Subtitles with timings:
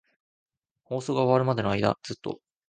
[0.83, 2.41] 放送が終わるまでの間、ずっと。